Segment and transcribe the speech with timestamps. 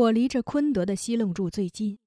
[0.00, 1.98] 我离着昆德的西楞柱最近。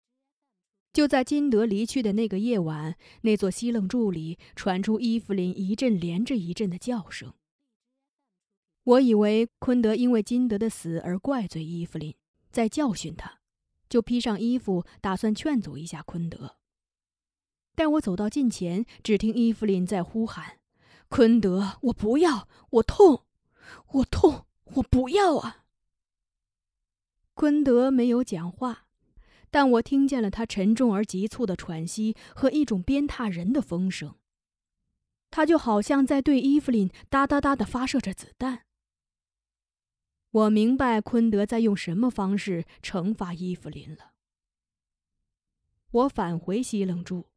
[0.92, 7.34] 就在金德离去的那个夜晚，那座西楞柱里传出伊芙琳一阵连着一阵的叫声。
[8.84, 12.16] 我以为昆德因为金德的死而怪罪伊芙琳，
[12.52, 13.40] 在教训他，
[13.88, 16.58] 就披上衣服，打算劝阻一下昆德。
[17.76, 20.60] 但我走到近前，只听伊芙琳在呼喊
[21.10, 23.26] ：“昆德，我不要，我痛，
[23.94, 24.45] 我痛，
[24.76, 25.60] 我不要啊！”
[27.34, 28.88] 昆德没有讲话，
[29.50, 34.16] 但我听见了他沉重而急促的喘息和一种鞭挞人的风声。
[35.31, 38.66] 他就好像在对伊芙琳哒哒哒的发射着子弹。
[40.30, 44.14] 我明白昆德在用什么方式惩罚伊芙琳了。
[45.92, 47.30] 我返回西冷柱。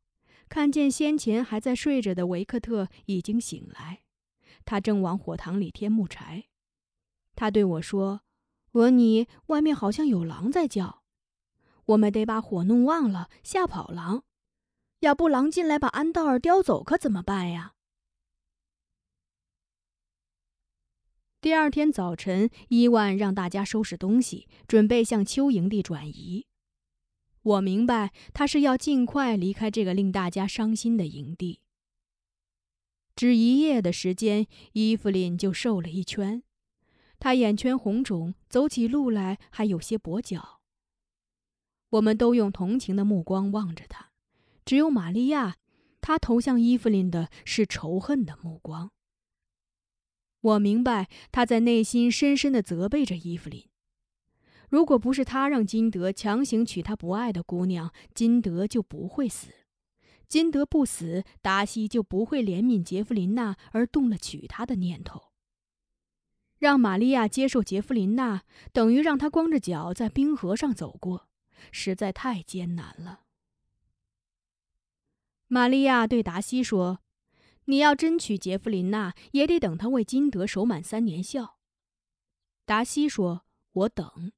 [0.48, 4.04] 看见先前还在睡着的维克特已经醒来，
[4.64, 6.44] 他正往火塘里添木柴。
[7.34, 8.20] 他对我说
[8.76, 11.02] ：“俄尼，外面好像有狼在叫，
[11.86, 14.22] 我们得把火弄旺了，吓跑狼。
[15.00, 17.72] 要不狼进来把安道尔叼走，可怎么办呀？”
[21.40, 26.44] 第二天早晨，伊万让大家收拾东西，准备向秋营地转移。
[27.40, 31.60] 我明白，他是要尽快离开这个令大家伤心的营地。
[33.14, 36.42] 只一夜的时间，伊芙琳就瘦了一圈，
[37.18, 40.60] 他眼圈红肿，走起路来还有些跛脚。
[41.90, 44.10] 我们都用同情的目光望着他，
[44.64, 45.56] 只有玛利亚，
[46.00, 48.90] 她投向伊芙琳的是仇恨的目光。
[50.40, 53.68] 我明白，她在内心深深的责备着伊芙琳。
[54.68, 59.48] 如果不是他让金德强行娶他不爱的姑娘，金德就不会死。
[60.28, 65.25] 金德不死，达西就不会怜悯杰弗琳娜而动了娶她的念头。
[66.58, 71.28] 让玛利亚接受杰弗琳娜，等于让她光着脚在冰河上走过，
[71.70, 73.20] 实在太艰难了。
[75.48, 77.00] 玛利亚对达西说
[77.66, 81.58] ：“你要真娶杰弗琳娜，也得等她为金德守满三年孝。”
[82.64, 84.32] 达西说：“我等。”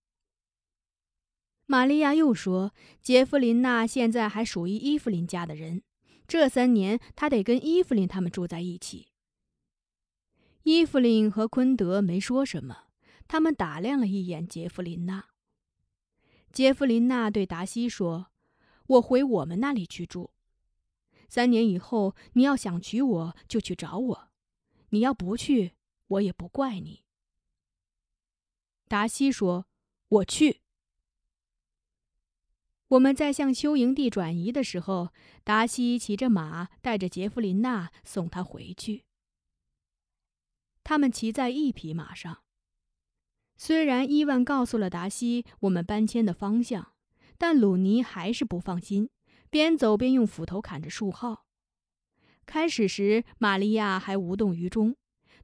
[1.66, 5.82] 玛利亚又说：“杰弗琳娜现在还属于伊芙琳家的人，
[6.26, 9.08] 这三年她得跟伊芙琳他们住在一起。”
[10.70, 12.88] 伊芙琳和昆德没说什么，
[13.26, 15.28] 他们打量了一眼杰弗琳娜。
[16.52, 18.26] 杰弗琳娜对达西说
[18.86, 20.30] ：“我回我们那里去住。
[21.26, 24.28] 三年以后，你要想娶我就去找我；
[24.90, 25.72] 你要不去，
[26.06, 27.02] 我也不怪你。”
[28.88, 29.64] 达西说
[30.20, 30.60] ：“我去。”
[32.88, 35.14] 我们在向休营地转移的时候，
[35.44, 39.06] 达西骑着马带着杰弗琳娜送他回去。
[40.88, 42.38] 他们骑在一匹马上。
[43.59, 46.93] 虽然伊万告诉了达西我们搬迁的方向，
[47.37, 49.10] 但鲁尼还是不放心，
[49.50, 51.44] 边走边用斧头砍着树号。
[52.47, 54.97] 开始时，玛利亚还无动于衷，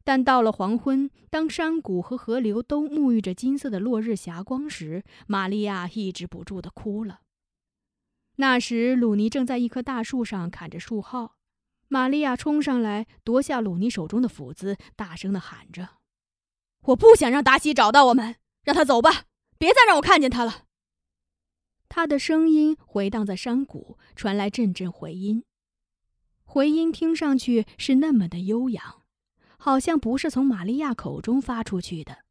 [0.02, 7.20] 但到了黄昏，当山谷和河流都沐浴着金色的落日霞光时，玛利亚抑制不住的哭了。
[8.36, 11.36] 那时，鲁尼正在一棵大树上砍着树号。
[11.88, 15.90] 玛利亚冲上来，夺下鲁尼手中的斧子，大声的喊着
[16.86, 19.24] ：“我不想让达西找到我们，让他走吧，
[19.58, 20.64] 别再让我看见他了。”
[21.88, 25.44] 他的声音回荡在山谷，传来阵阵回音。
[26.42, 29.02] 回音听上去是那么的悠扬，
[29.56, 32.24] 好像不是从玛利亚口中发出去的。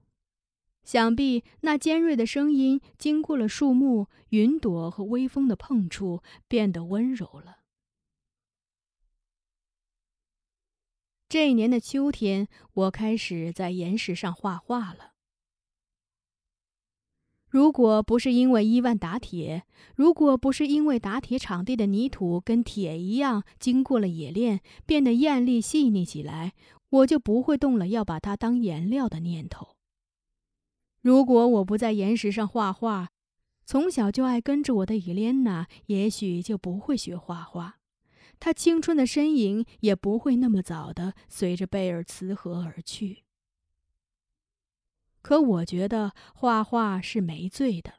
[0.83, 7.62] 想必那尖锐的声音经过了树木、云朵和微风的碰触，变得温柔了。
[11.33, 15.13] 这一年的秋天，我开始在岩石上画画了。
[17.49, 19.63] 如果不是因为伊万打铁，
[19.95, 26.53] 如果不是因为打铁场地的泥土跟铁一样，经过了冶炼，变得艳丽细腻起来，
[26.91, 29.69] 我就不会动了要把它当颜料的念头。
[31.01, 33.09] 如果我不在岩石上画画，
[33.65, 37.79] 从小就爱跟着我的伊莲娜，也许就不会学画画，
[38.43, 43.23] 他青春的身影也不会那么早的随着贝尔茨河而去。
[45.21, 47.93] 可我觉得画画是没罪的，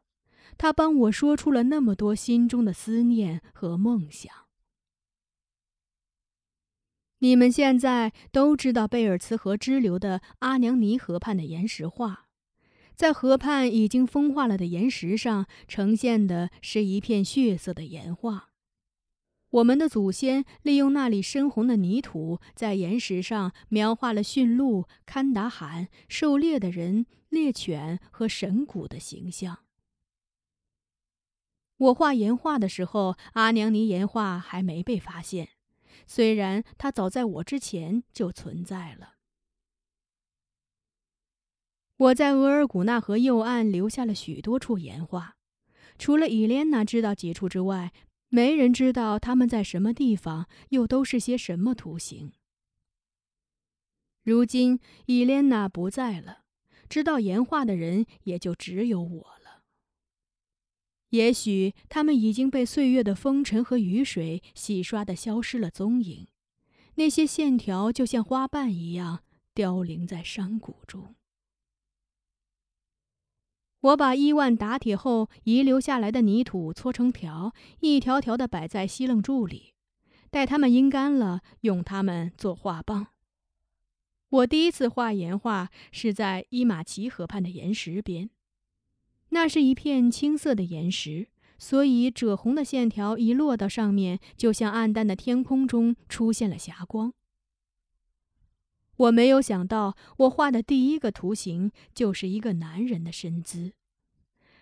[0.58, 4.30] 他帮我说出了那么多心中的思念和梦想。
[7.20, 12.26] 你们现在都知道贝尔茨河支流的阿娘尼河畔的岩石画。
[12.94, 18.50] 在河畔已经风化了的岩石上，呈现的是一片血色的岩画。
[19.54, 29.60] 我们的祖先利用那里深红的泥土，在岩石上描画了驯鹿、堪达罕、狩猎的人、猎犬和神谷的形象。
[31.76, 35.50] 我画岩画的时候，阿娘尼岩画还没被发现，
[36.04, 39.14] 虽然它早在我之前就存在了。
[41.96, 45.36] 我在额尔古纳河右岸留下了许多处岩画，
[45.96, 47.92] 除了伊莲娜知道几处之外，
[48.34, 52.32] 没人知道他们在什么地方，又都是些什么图形。
[54.24, 56.42] 如今伊莲娜不在了，
[56.88, 59.62] 知道岩画的人也就只有我了。
[61.10, 66.26] 也许他们已经被岁月的风尘和雨水洗刷的消失了踪影，
[66.96, 69.22] 那些线条就像花瓣一样
[69.54, 71.14] 凋零在山谷中。
[73.84, 79.74] 我把伊万打铁后遗留下来的泥土搓成条，一条条的摆在西楞柱里，
[80.30, 83.08] 待它们阴干了，用它们做画棒。
[84.30, 88.30] 我第一次画岩画是在伊马奇河畔的岩石边，
[89.28, 91.28] 那是一片青色的岩石，
[91.58, 97.12] 所以赭红的线条一落到上面，就像暗淡的天空中出现了霞光。
[98.96, 103.72] 我没有想到，我画的第一个图形就是一个男人的身姿，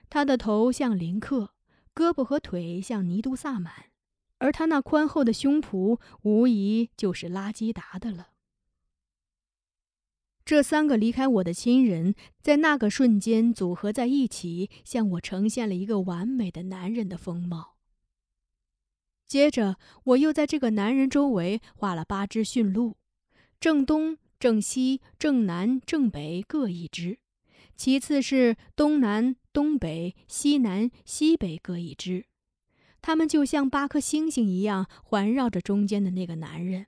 [0.08, 1.50] 他的头像林克，
[1.94, 3.90] 胳膊和腿像尼都萨满，
[4.38, 8.28] 而他那宽厚的胸脯无疑就是拉基达的了。
[10.44, 17.76] 这三个离开我的亲人，在那个瞬间组合在一起，向我呈现了一个完美的男人的风貌。
[19.28, 22.96] 接着，我又在这个男人周围画了八只驯鹿，
[23.60, 24.18] 正东。
[24.42, 27.20] 正西、正南、正北各一只，
[27.76, 32.26] 其次是东南、东北、西南、西北各一只，
[33.00, 36.86] 他们就像八颗星星一样环绕着中间的那个男人。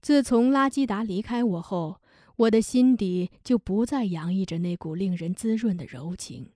[0.00, 2.00] 自从拉基达离开我后，
[2.36, 6.52] 我的心底就不再洋溢着那股令人滋润的柔情。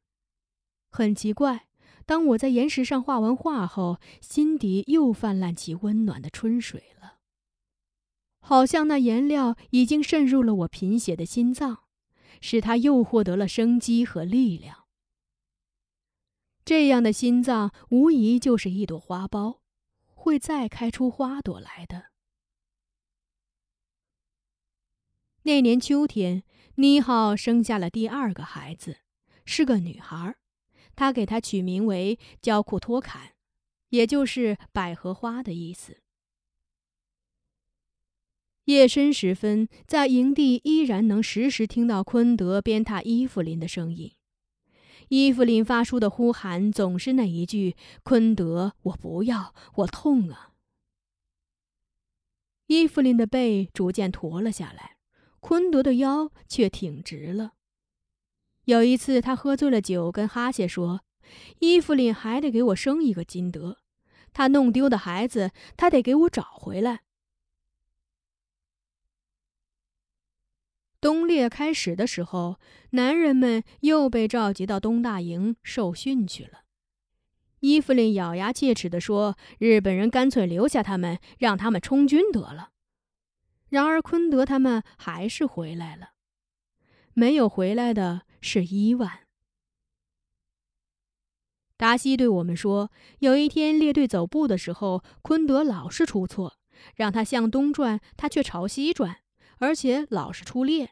[0.93, 1.67] 很奇怪，
[2.07, 7.19] 当我在岩石上画完画后，心底又泛滥起温暖的春水了。
[8.45, 11.85] 好像那颜料已经渗入了我贫血的心脏，
[12.41, 14.85] 使它又获得了生机和力量。
[16.65, 19.61] 这样的心脏无疑就是一朵花苞，
[20.15, 22.07] 会再开出花朵来的。
[25.45, 26.43] 那年秋天，
[26.75, 28.99] 妮浩生下了第二个孩子，
[29.45, 30.37] 是个女孩，
[30.95, 33.35] 他给她取名为焦库托坎，
[33.91, 36.02] 也就是百合花的意思。
[38.67, 44.13] 夜深时分，在营地依然能时时听到昆德鞭挞伊芙琳的声音。
[45.09, 50.53] 伊芙琳发出的呼喊总是那一句：“昆德，我不要，我痛啊！”
[52.69, 54.97] 伊芙琳的背逐渐驼了下来，
[55.41, 57.55] 昆德的腰却挺直了。
[58.67, 61.03] 有一次，他喝醉了酒，跟哈谢说
[61.59, 63.79] ：“伊芙琳还得给我生一个金德，
[64.33, 67.01] 他弄丢的孩子，他得给我找回来。”
[71.03, 76.61] 冬猎开始的时候，男人们又被召集到东大营受训去了。
[77.59, 82.71] 伊芙琳咬牙切齿地说：“日本人干脆留下他们，让他们充军得了。”
[83.69, 86.11] 然而昆德他们还是回来了。
[87.15, 89.23] 没有回来的是伊万。
[91.77, 96.59] 达西对我们说：“有一天列队走步的时候，昆德老是出错，
[96.95, 99.17] 让他向东转，他却朝西转。”
[99.59, 100.91] 而且老是出猎，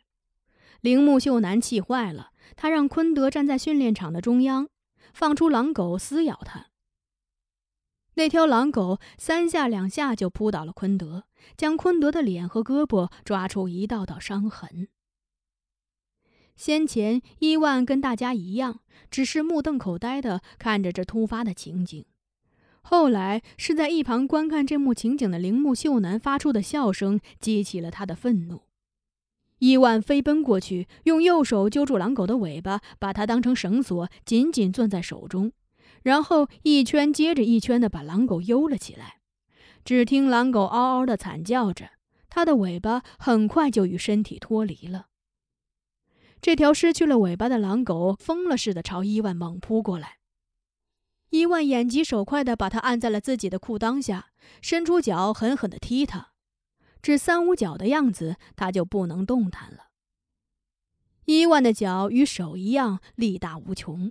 [0.80, 4.68] 铃木秀男气坏了，他让昆德站在训练场的中央，
[5.12, 6.66] 放出狼狗撕咬他。
[8.14, 11.24] 那条狼狗三下两下就扑倒了昆德，
[11.56, 14.88] 将昆德的脸和胳膊抓出一道道伤痕。
[16.56, 22.04] 先前伊万跟大家一样，只是目瞪口呆地看着这突发的情景。
[22.82, 28.62] 后来是在一旁观看这幕情景的铃木秀男发出的笑声激起了他的愤怒。
[29.58, 35.52] 伊万飞奔过去，用右手揪住狼狗的尾巴，把它当成绳索紧紧攥在手中，
[36.02, 39.20] 然后一圈接着一圈地把狼狗悠了起来。
[39.84, 41.90] 只听狼狗嗷嗷地惨叫着，
[42.30, 45.08] 它的尾巴很快就与身体脱离了。
[46.40, 50.19] 这条失去了尾巴的狼狗疯了似的朝伊万猛扑过来。
[51.30, 56.32] 伊万眼疾手快地把他按在了自己的裤裆下，伸出脚狠狠地踢他，
[57.00, 59.90] 只三五脚的样子，他就不能动弹了。
[61.26, 64.10] 伊万的脚与手一样力大无穷，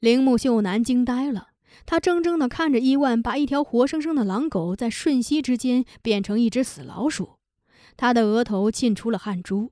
[0.00, 1.50] 铃木秀男惊呆了，
[1.84, 7.38] 他怔怔地看着伊万把一条活生生的狼狗在瞬息之间变成一只死老鼠，
[7.96, 9.70] 他的额头沁出了汗珠。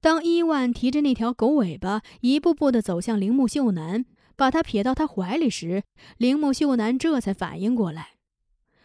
[0.00, 5.82] 当伊万提着那条狗尾巴，一步步地走向铃木秀男，把他撇到他怀里时，
[6.18, 8.18] 铃木秀男这才反应过来。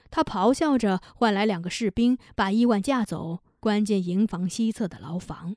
[0.10, 5.56] 他咆哮着唤来两个士兵，把伊万架走，关进营房西侧的牢房。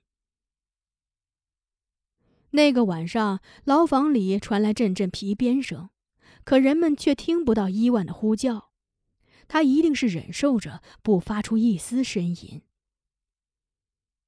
[2.50, 5.90] 那个晚上，牢房里传来阵阵皮鞭声，
[6.44, 8.70] 可人们却听不到伊万的呼叫。
[9.48, 12.62] 他一定是忍受着，不发出一丝呻吟。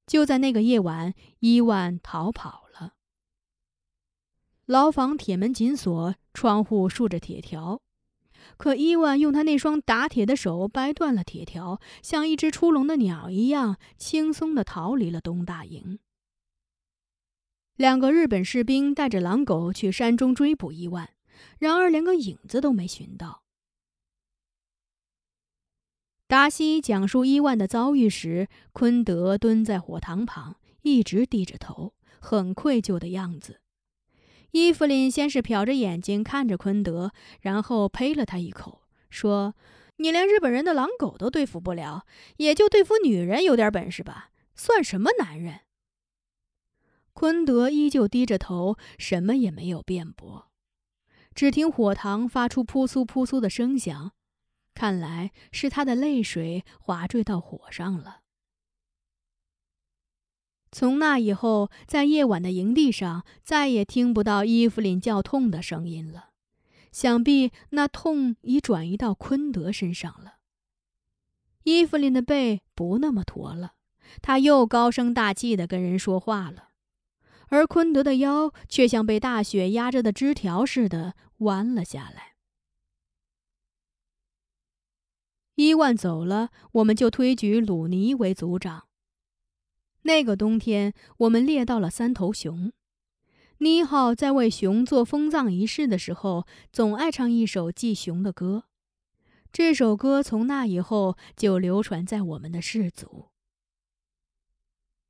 [0.05, 2.95] 就在那个夜晚，伊万逃跑了。
[4.67, 7.79] 牢房铁门紧锁，窗户竖着铁条，
[8.57, 15.99] 可伊万用他那双打铁的手掰断了铁条，像一只出笼的鸟一样，轻松地逃离了东大营。
[17.77, 21.11] 两个日本士兵带着狼狗去山中追捕伊万，
[21.59, 23.43] 然而连个影子都没寻到。
[26.27, 33.61] 达西讲述伊万的遭遇时，昆德蹲在火塘旁，一直低着头，很愧疚的样子。
[34.51, 37.11] 伊芙琳先是瞟着眼睛看着昆德，
[37.41, 39.55] 然后呸了他一口，说
[39.97, 42.05] ：“你连日本人的狼狗都对付不了，
[42.37, 44.31] 也就对付女人有点本事吧？
[44.55, 45.61] 算什么男人？”
[47.13, 50.51] 昆德依旧低着头，什么也没有辩驳。
[51.33, 54.13] 只听火塘发出扑簌扑簌的声响。
[54.73, 58.21] 看来是他的泪水滑坠到火上了。
[60.71, 66.31] 从那以后，在夜晚的营地上，再也听不到伊芙琳叫痛的声音了。
[66.91, 70.35] 想必那痛已转移到昆德身上了。
[71.63, 73.73] 伊芙琳的背不那么驼了，
[74.21, 76.69] 他又高声大气地跟人说话了，
[77.49, 82.35] 而昆德的腰却像被大雪压着的枝条似的弯了下来。
[85.55, 88.86] 伊万走了，我们就推举鲁尼为族长。
[90.03, 92.71] 那个冬天，我们猎到了三头熊。
[93.59, 98.65] 尼浩在为熊做封葬仪式的时候，总爱唱一首祭熊的歌。
[99.51, 103.29] 这首歌从那以后就流传在我们的氏族。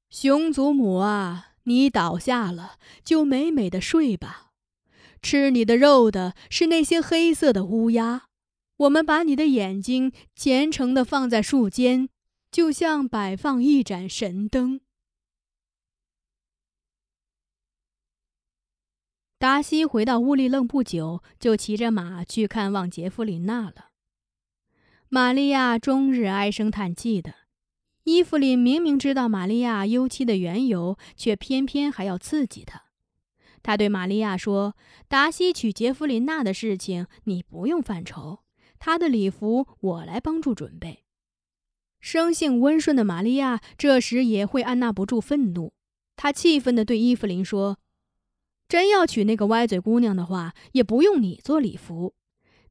[0.09, 4.51] 熊祖母啊，你倒下了，就美美的睡吧。
[5.21, 8.27] 吃你的肉的是那些黑色的乌鸦。
[8.77, 12.07] 我们把你的眼睛虔诚的放在树间，
[12.51, 14.81] 就像摆放一盏神灯。
[19.37, 23.91] 达西回到乌里楞不久，就骑着马去看望杰弗琳娜了。
[25.09, 27.35] 玛利亚终日唉声叹气的，
[28.03, 32.85] 伊芙琳明明知道玛利亚忧戚的缘由，却偏偏还要刺激她。
[33.61, 34.75] 他对玛利亚说
[35.07, 38.39] ：“达西娶杰弗琳娜的事情，你不用犯愁。”
[38.79, 41.05] 他的礼服我来帮助准备。
[41.99, 45.73] 生性温顺的玛利亚这时也会按捺不住愤怒，
[46.15, 47.79] 她气愤地对伊芙琳说
[48.69, 52.13] ：“真要娶那个歪嘴姑娘的话，也不用你做礼服。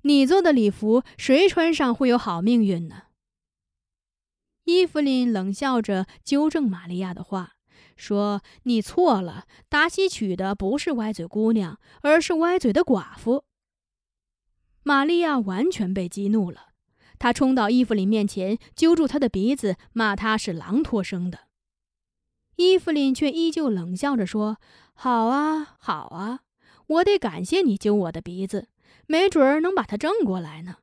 [0.03, 3.03] 你做的礼服，谁穿上会有好命运呢？”
[4.65, 7.55] 伊芙琳冷笑着纠正玛利亚的话，
[7.97, 13.45] 说：“你错了，达西娶的不是歪嘴姑娘，而是歪嘴的寡妇。”
[14.83, 16.69] 玛利亚完全被激怒了，
[17.19, 21.41] 他冲到伊芙琳面前，揪住她的鼻子，骂她是狼托生的。
[22.57, 24.59] 伊芙琳却依旧冷笑着说
[24.95, 26.41] ：“好啊，好啊，
[26.87, 28.69] 我得感谢你揪我的鼻子，
[29.07, 30.77] 没准儿能把它正过来呢。”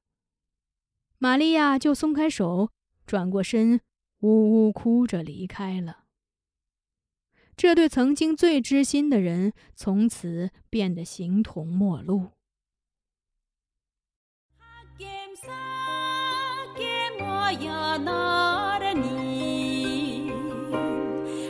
[1.18, 2.70] 玛利亚就松开手，
[3.08, 3.80] 转过身，
[4.20, 6.04] 呜呜哭着离开了。
[7.56, 12.32] 这对曾经最知心的人，从此变得形同陌路。
[17.52, 20.32] 呀那个你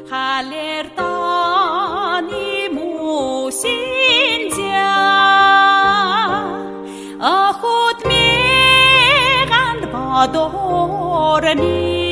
[0.10, 3.70] 哈利儿大你母心
[4.50, 4.60] 疆
[7.20, 8.16] 阿赫特米
[9.50, 12.04] 干巴多的面。